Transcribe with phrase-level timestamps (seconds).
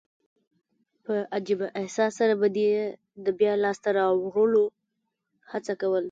[1.05, 2.81] په عجبه احساس سره به دي يي
[3.25, 4.63] د بیا لاسته راوړلو
[5.51, 5.99] هڅه کول.